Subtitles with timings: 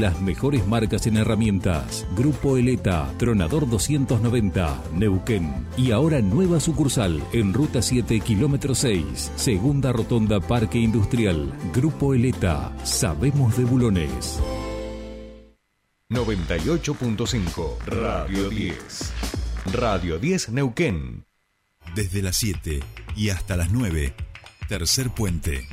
[0.00, 2.06] Las mejores marcas en herramientas.
[2.16, 5.66] Grupo Eleta, Tronador 290, Neuquén.
[5.76, 11.52] Y ahora nueva sucursal en Ruta 7, kilómetro 6, Segunda Rotonda Parque Industrial.
[11.74, 14.38] Grupo Eleta, sabemos de bulones.
[16.10, 19.12] 98.5 Radio 10.
[19.72, 21.24] Radio 10 Neuquén.
[21.96, 22.84] Desde las 7
[23.16, 24.14] y hasta las 9.
[24.68, 25.66] Tercer puente.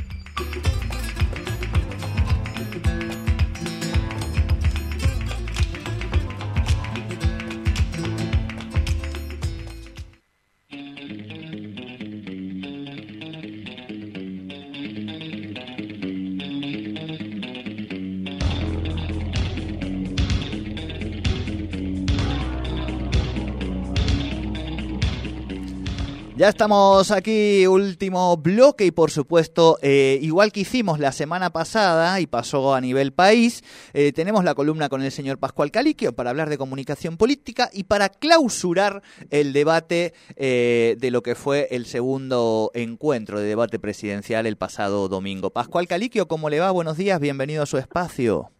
[26.37, 32.19] Ya estamos aquí, último bloque y por supuesto, eh, igual que hicimos la semana pasada
[32.19, 36.31] y pasó a nivel país, eh, tenemos la columna con el señor Pascual Caliquio para
[36.31, 41.85] hablar de comunicación política y para clausurar el debate eh, de lo que fue el
[41.85, 45.51] segundo encuentro de debate presidencial el pasado domingo.
[45.51, 46.69] Pascual Caliquio, ¿cómo le va?
[46.71, 48.54] Buenos días, bienvenido a su espacio.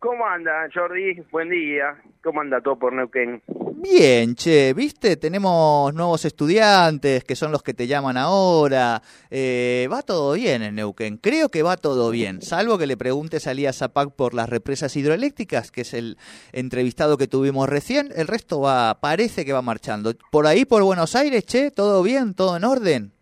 [0.00, 1.20] ¿Cómo anda, Jordi?
[1.30, 1.94] Buen día.
[2.24, 3.42] ¿Cómo anda todo por Neuquén?
[3.82, 9.02] Bien, che, viste, tenemos nuevos estudiantes que son los que te llaman ahora.
[9.30, 13.46] Eh, va todo bien en Neuquén, creo que va todo bien, salvo que le preguntes
[13.46, 16.16] a Elías Zapac por las represas hidroeléctricas, que es el
[16.52, 18.08] entrevistado que tuvimos recién.
[18.16, 20.14] El resto va, parece que va marchando.
[20.30, 23.19] Por ahí, por Buenos Aires, che, todo bien, todo en orden.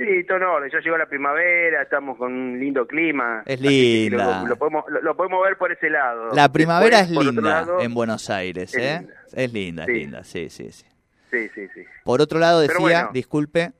[0.00, 0.70] Sí, orden.
[0.70, 3.42] Ya llegó la primavera, estamos con un lindo clima.
[3.44, 4.44] Es linda.
[4.48, 6.30] Lo, podemos, lo, podemos ver por ese lado.
[6.32, 9.06] La primavera es linda en Buenos Aires, ¿eh?
[9.34, 10.86] Es linda, es linda, sí, sí, sí.
[11.30, 11.84] Sí, sí, sí.
[12.02, 13.72] Por otro lado, decía, disculpe.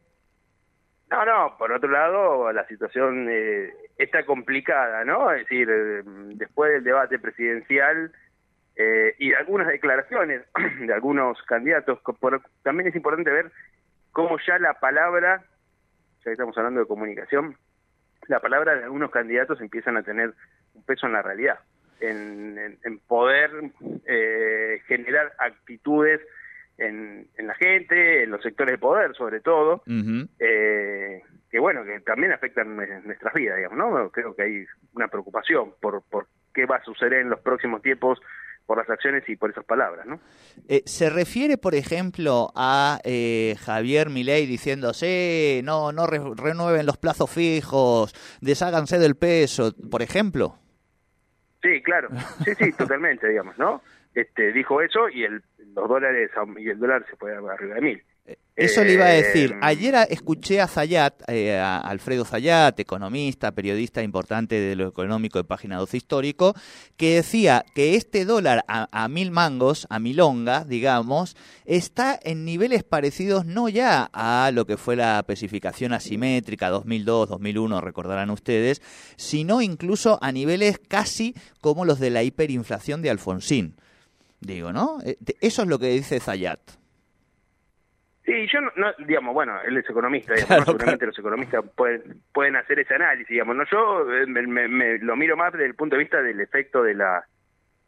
[1.11, 5.33] No, no, por otro lado, la situación eh, está complicada, ¿no?
[5.33, 6.03] Es decir, eh,
[6.35, 8.13] después del debate presidencial
[8.77, 10.43] eh, y algunas declaraciones
[10.81, 11.99] de algunos candidatos,
[12.63, 13.51] también es importante ver
[14.13, 15.47] cómo ya la palabra
[16.21, 17.57] ya que estamos hablando de comunicación,
[18.29, 20.35] la palabra de algunos candidatos empiezan a tener
[20.75, 21.59] un peso en la realidad,
[22.01, 23.51] en, poder
[24.07, 26.21] eh, generar actitudes
[26.79, 29.83] en, la gente, en los sectores de poder sobre todo,
[30.39, 34.11] eh, que bueno, que también afectan nuestras vidas, digamos, ¿no?
[34.11, 34.65] Creo que hay
[34.95, 38.21] una preocupación por, por qué va a suceder en los próximos tiempos
[38.71, 40.21] por las acciones y por esas palabras, ¿no?
[40.69, 46.97] Eh, ¿Se refiere, por ejemplo, a eh, Javier Milei diciendo, sí, no, no renueven los
[46.97, 50.55] plazos fijos, desháganse del peso, por ejemplo?
[51.61, 52.11] Sí, claro,
[52.45, 53.83] sí, sí, totalmente, digamos, ¿no?
[54.15, 55.43] Este, dijo eso y el,
[55.75, 58.05] los dólares y el dólar se puede arriba de mil.
[58.61, 59.53] Eso le iba a decir.
[59.53, 65.39] Eh, Ayer escuché a Zayat, eh, a Alfredo Zayat, economista, periodista importante de lo económico
[65.39, 66.55] de Página 12 Histórico,
[66.99, 73.47] que decía que este dólar a, mil mangos, a milonga, digamos, está en niveles parecidos
[73.47, 78.83] no ya a lo que fue la especificación asimétrica 2002, 2001, recordarán ustedes,
[79.17, 83.77] sino incluso a niveles casi como los de la hiperinflación de Alfonsín.
[84.41, 84.99] Digo, ¿no?
[85.03, 86.80] Eh, eso es lo que dice Zayat.
[88.31, 92.79] Sí, yo no, digamos, bueno, él es economista, digamos, seguramente los economistas pueden, pueden hacer
[92.79, 96.23] ese análisis, digamos, no yo eh, me, lo miro más desde el punto de vista
[96.23, 97.25] del efecto de la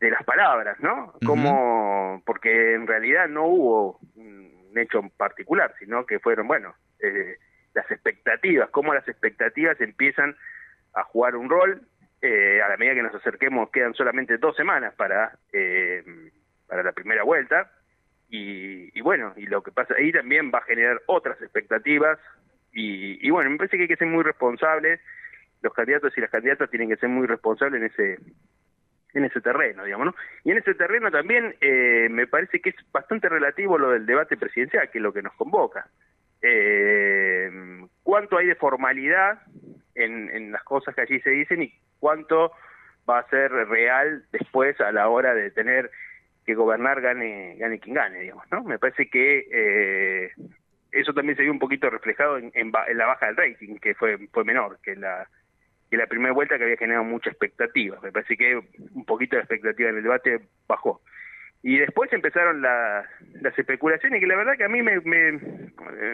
[0.01, 1.15] de las palabras, ¿no?
[1.25, 7.37] Como porque en realidad no hubo un hecho particular, sino que fueron, bueno, eh,
[7.73, 10.35] las expectativas, cómo las expectativas empiezan
[10.95, 11.83] a jugar un rol
[12.21, 15.39] eh, a la medida que nos acerquemos, quedan solamente dos semanas para
[16.67, 17.71] para la primera vuelta
[18.35, 22.19] y, bueno, y lo que pasa ahí también va a generar otras expectativas
[22.73, 25.01] y, bueno, me parece que hay que ser muy responsables,
[25.61, 28.19] los candidatos y las candidatas tienen que ser muy responsables en ese
[29.13, 30.15] en ese terreno, digamos, ¿no?
[30.43, 34.39] Y en ese terreno también eh, me parece que es bastante relativo lo del debate
[34.39, 35.87] presidencial, que es lo que nos convoca.
[36.41, 37.51] Eh,
[38.03, 39.43] ¿Cuánto hay de formalidad
[39.95, 42.53] en, en las cosas que allí se dicen y cuánto
[43.09, 45.91] va a ser real después a la hora de tener
[46.45, 48.65] que gobernar gane gane quien gane, digamos, ¿no?
[48.65, 50.31] Me parece que eh,
[50.91, 54.45] eso también se vio un poquito reflejado en, la baja del rating, que fue fue
[54.45, 55.29] menor que la
[55.91, 57.99] que la primera vuelta que había generado mucha expectativa.
[58.03, 58.57] Me parece que
[58.95, 61.03] un poquito de expectativa en el debate bajó.
[61.63, 63.07] Y después empezaron las
[63.57, 65.39] especulaciones que la verdad que a mí me, me,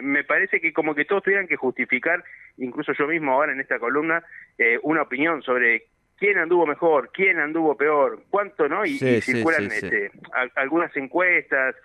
[0.01, 2.23] me, parece que como que todos tuvieran que justificar,
[2.57, 4.21] incluso yo mismo ahora en esta columna,
[4.59, 5.85] eh, una opinión sobre
[6.19, 8.85] quién anduvo mejor, quién anduvo peor, cuánto, ¿no?
[8.85, 10.11] Y, circulan este,
[10.55, 11.75] algunas encuestas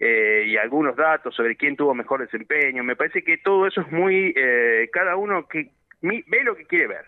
[0.00, 2.82] eh, y algunos datos sobre quién tuvo mejor desempeño.
[2.82, 5.70] Me parece que todo eso es muy, eh, cada uno que
[6.00, 7.04] ve lo que quiere ver.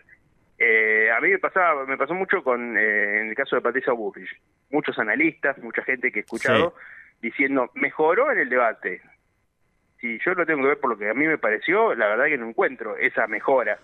[0.59, 3.93] Eh, a mí me pasaba, me pasó mucho con, eh, en el caso de Patricia
[3.93, 4.29] Bullrich,
[4.71, 6.73] muchos analistas, mucha gente que he escuchado
[7.21, 9.01] diciendo, mejoró en el debate.
[9.99, 12.25] Si yo lo tengo que ver por lo que a mí me pareció, la verdad
[12.25, 13.77] que no encuentro esa mejora.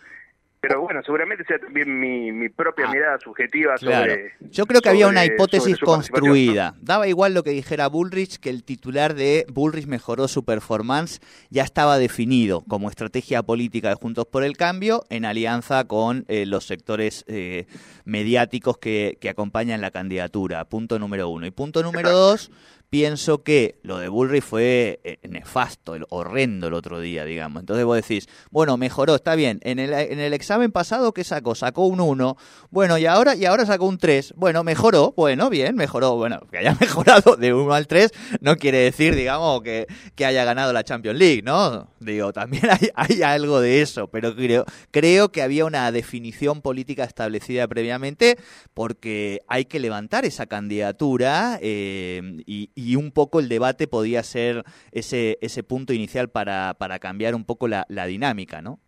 [0.63, 4.31] Pero bueno, seguramente sea también mi, mi propia ah, mirada subjetiva sobre...
[4.39, 6.73] Yo creo que había una hipótesis construida.
[6.79, 11.19] Daba igual lo que dijera Bullrich, que el titular de Bullrich mejoró su performance
[11.49, 16.45] ya estaba definido como estrategia política de Juntos por el Cambio en alianza con eh,
[16.45, 17.65] los sectores eh,
[18.05, 20.63] mediáticos que, que acompañan la candidatura.
[20.63, 21.45] Punto número uno.
[21.45, 22.51] Y punto número dos,
[22.93, 27.61] pienso que lo de Bullrich fue eh, nefasto, horrendo el otro día, digamos.
[27.61, 29.59] Entonces vos decís, bueno, mejoró, está bien.
[29.63, 31.55] En el, en el examen pasado, ¿qué sacó?
[31.55, 32.37] Sacó un 1.
[32.69, 34.35] Bueno, y ahora, y ahora sacó un 3.
[34.37, 35.11] Bueno, mejoró.
[35.17, 36.17] Bueno, bien, mejoró.
[36.17, 38.11] Bueno, que haya mejorado de 1 al 3
[38.41, 41.89] no quiere decir, digamos, que, que haya ganado la Champions League, ¿no?
[41.99, 47.05] Digo, también hay, hay algo de eso, pero creo, creo que había una definición política
[47.05, 48.37] establecida previamente
[48.75, 55.37] porque hay que levantar esa candidatura eh, y un poco el debate podía ser ese,
[55.41, 58.79] ese punto inicial para, para cambiar un poco la, la dinámica, ¿no?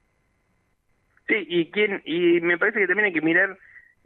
[1.28, 3.58] Sí, y, quién, y me parece que también hay que mirar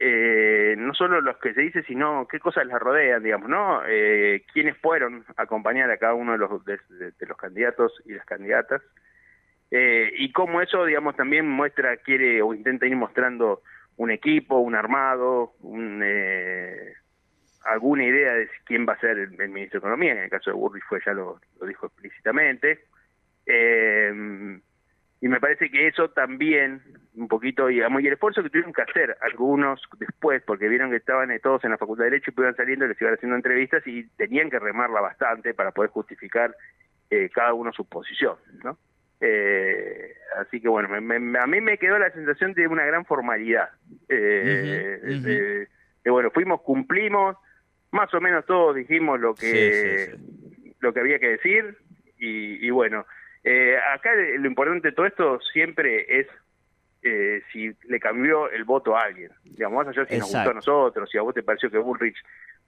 [0.01, 3.81] eh, no solo los que se dice, sino qué cosas las rodean, digamos, ¿no?
[3.85, 6.79] Eh, quiénes fueron a acompañar a cada uno de los, de,
[7.27, 8.81] los candidatos y las candidatas,
[9.71, 13.61] eh, y cómo eso, digamos, también muestra, quiere o intenta ir mostrando
[13.97, 16.18] un equipo, un armado, un, eh,
[17.79, 20.57] alguna idea de quién va a ser el, ministro de Economía, en el caso de
[20.57, 22.85] Burris fue ya lo, dijo explícitamente.
[23.45, 24.59] Eh,
[25.21, 26.81] y me parece que eso también,
[27.15, 30.97] un poquito, y, y el esfuerzo que tuvieron que hacer algunos después, porque vieron que
[30.97, 34.03] estaban todos en la Facultad de Derecho y iban saliendo les iban haciendo entrevistas y
[34.17, 36.55] tenían que remarla bastante para poder justificar
[37.09, 38.77] eh, cada uno su posición, ¿no?
[39.21, 43.69] Eh, así que bueno, a mí me quedó la sensación de una gran formalidad.
[44.07, 45.67] Eh,
[46.05, 47.35] bueno, fuimos, cumplimos,
[47.91, 50.15] más o menos todos dijimos lo que
[50.79, 51.77] lo que había que decir
[52.17, 53.05] y, bueno
[53.43, 56.27] eh, acá lo importante de todo esto siempre es
[57.01, 59.31] eh, si le cambió el voto a alguien.
[59.45, 62.17] Digamos más allá si nos gustó a nosotros si a vos te pareció que Bullrich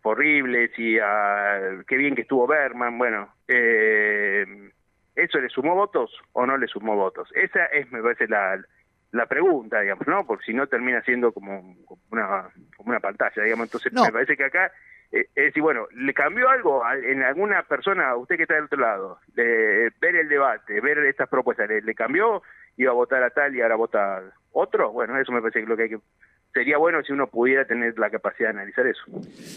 [0.02, 4.46] fue horrible si a, qué bien que estuvo Berman bueno eh,
[5.16, 8.60] eso le sumó votos o no le sumó votos esa es me parece la
[9.12, 10.26] la pregunta, digamos, ¿no?
[10.26, 11.76] Porque si no termina siendo como,
[12.12, 13.68] una, como una pantalla, digamos.
[13.68, 14.72] Entonces me parece que acá
[15.12, 18.80] eh, es decir, bueno, ¿le cambió algo en alguna persona, usted que está del otro
[18.80, 22.42] lado, ver el debate, ver estas propuestas, ¿le, cambió?
[22.78, 24.24] ¿Iba a votar a tal y ahora vota
[24.54, 24.92] otro?
[24.92, 26.00] Bueno, eso me parece que lo que hay que
[26.54, 29.04] sería bueno si uno pudiera tener la capacidad de analizar eso.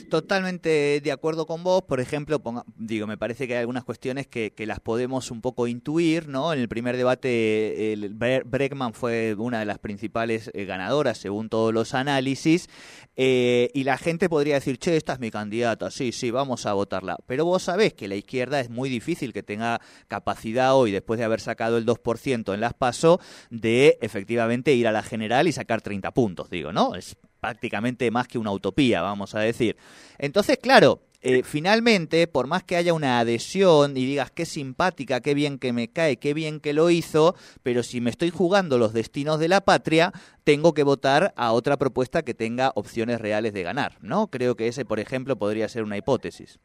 [0.08, 1.82] Totalmente de acuerdo con vos.
[1.82, 2.40] Por ejemplo,
[2.76, 6.54] digo, me parece que hay algunas cuestiones que, las podemos un poco intuir, ¿no?
[6.54, 11.74] En el primer debate, el Breckman fue una de las principales eh, ganadoras, según todos
[11.74, 12.70] los análisis,
[13.14, 16.72] eh, y la gente podría decir, che, esta es mi candidata, sí, sí, vamos a
[16.72, 17.18] votarla.
[17.26, 21.24] Pero vos sabés que la izquierda es muy difícil que tenga capacidad hoy, después de
[21.24, 23.20] haber sacado el 2% en las PASO,
[23.50, 26.83] de efectivamente ir a la general y sacar 30 puntos, digo, ¿no?
[26.94, 29.76] Es prácticamente más que una utopía, vamos a decir.
[30.18, 35.32] Entonces, claro, eh, finalmente, por más que haya una adhesión y digas qué simpática, qué
[35.32, 38.92] bien que me cae, qué bien que lo hizo, pero si me estoy jugando los
[38.92, 40.12] destinos de la patria,
[40.44, 44.26] tengo que votar a otra propuesta que tenga opciones reales de ganar, ¿no?
[44.26, 46.60] Creo que ese, por ejemplo, podría ser una hipótesis.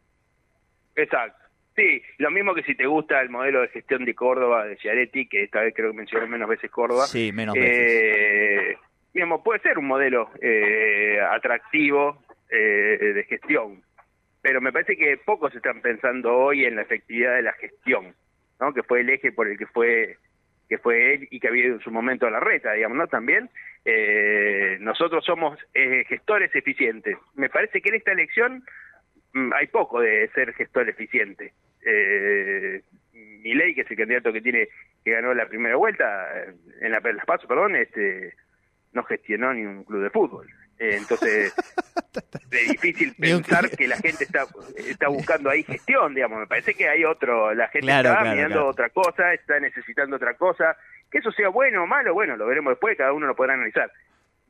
[0.96, 1.50] Exacto.
[1.80, 5.30] Sí, lo mismo que si te gusta el modelo de gestión de Córdoba de Ciaretti,
[5.30, 7.08] que esta vez creo que mencionó menos veces Córdoba.
[7.08, 7.72] Sí, menos veces.
[7.72, 8.49] Eh,
[9.44, 13.82] puede ser un modelo eh, atractivo eh, de gestión,
[14.42, 18.16] pero me parece que pocos están pensando hoy en la efectividad de la gestión,
[18.60, 18.74] ¿no?
[18.74, 20.18] que fue el eje por el que fue
[20.68, 23.08] que fue él y que había en su momento la reta, digamos, ¿no?
[23.08, 23.50] También
[23.86, 27.18] eh, nosotros somos gestores eficientes.
[27.34, 28.64] Me parece que en esta elección
[29.34, 31.54] mm, hay poco de ser gestor eficiente.
[31.84, 32.84] Eh,
[33.56, 34.68] ley que es el candidato que tiene
[35.04, 36.46] que ganó la primera vuelta
[36.82, 38.34] en la, las pasos, perdón, este
[38.94, 40.48] no gestionó ni un club de fútbol.
[40.80, 41.54] Eh, entonces,
[42.52, 44.46] es difícil pensar que la gente está,
[44.78, 46.40] está buscando ahí gestión, digamos.
[46.40, 50.78] Me parece que hay otro, la gente está mirando otra cosa, está necesitando otra cosa.
[51.12, 53.92] Que eso sea bueno o malo, bueno, lo veremos después, cada uno lo podrá analizar.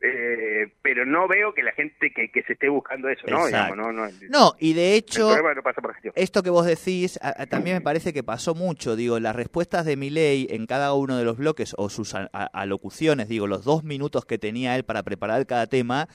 [0.01, 3.49] Eh, pero no veo que la gente que, que se esté buscando eso, ¿no?
[3.75, 5.29] no, no, y de hecho,
[6.15, 10.47] esto que vos decís, también me parece que pasó mucho, digo, las respuestas de Milei
[10.51, 14.77] en cada uno de los bloques o sus alocuciones, digo, los dos minutos que tenía
[14.77, 16.07] él para preparar cada tema,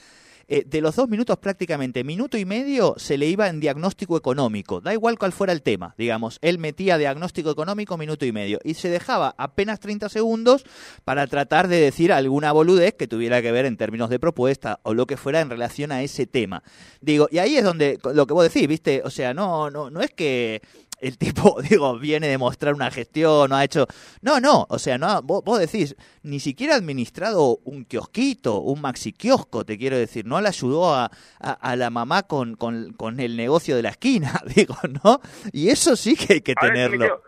[0.49, 4.81] eh, de los dos minutos prácticamente minuto y medio se le iba en diagnóstico económico,
[4.81, 8.75] da igual cuál fuera el tema, digamos, él metía diagnóstico económico minuto y medio y
[8.75, 10.65] se dejaba apenas 30 segundos
[11.05, 14.95] para tratar de decir alguna boludez que tuviera que ver en términos de propuesta o
[14.95, 16.63] lo que fuera en relación a ese tema.
[17.01, 19.03] Digo, y ahí es donde lo que vos decís, ¿viste?
[19.05, 20.63] O sea, no no no es que
[21.05, 23.87] el tipo, digo, viene de mostrar una gestión, no ha hecho...
[24.23, 29.13] No, no, o sea, no, vos, decís, ni siquiera ha administrado un kiosquito, un maxi
[29.13, 33.37] kiosco, te quiero decir, no le ayudó a, a, la mamá con, con, con, el
[33.37, 35.21] negocio de la esquina, digo, ¿no?
[35.53, 37.23] Y eso sí que hay que tenerlo.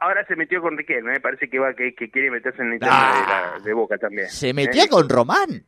[0.00, 3.54] ahora se metió con Riquelme, me parece que va que, quiere meterse en el tema
[3.64, 4.28] de, Boca también.
[4.28, 4.88] ¿Se metió ¿eh?
[4.88, 5.64] con Román?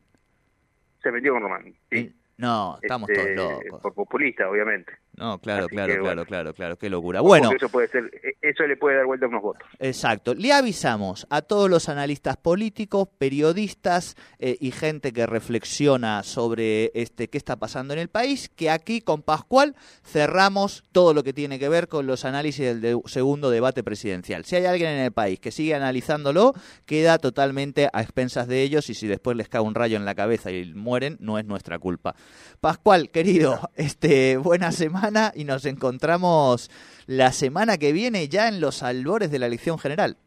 [1.01, 2.13] Se metió con Román, sí.
[2.37, 3.81] No, estamos todos este, locos.
[3.81, 4.93] Por populista, obviamente.
[5.17, 7.21] No, claro, claro, claro, claro, claro, qué locura.
[7.21, 9.67] Bueno, eso puede ser, e, eso le puede dar vuelta a unos votos.
[9.79, 10.35] Exacto.
[10.35, 17.29] Le avisamos a todos los analistas políticos, periodistas eh, y gente que reflexiona sobre este
[17.29, 21.57] qué está pasando en el país, que aquí con Pascual cerramos todo lo que tiene
[21.57, 24.45] que ver con los análisis del segundo debate presidencial.
[24.45, 26.53] Si hay alguien en el país que sigue analizándolo,
[26.85, 30.13] queda totalmente a expensas de ellos y si después les cae un rayo en la
[30.13, 32.15] cabeza y mueren, no es nuestra culpa.
[32.61, 36.69] Pascual, querido, este buena semana y nos encontramos
[37.05, 40.17] la semana que viene ya en los albores de la elección general.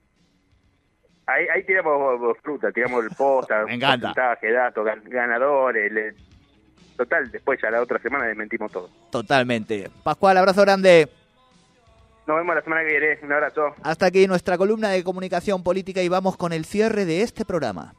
[1.26, 6.14] Ahí, ahí tiramos fruta, tiramos el posta, porcentaje, datos, ganadores.
[6.96, 8.88] Total, después ya la otra semana desmentimos todo.
[9.10, 9.90] Totalmente.
[10.02, 11.08] Pascual, abrazo grande.
[12.26, 13.18] Nos vemos la semana que viene.
[13.22, 13.74] Un abrazo.
[13.82, 17.94] Hasta aquí nuestra columna de comunicación política y vamos con el cierre de este programa.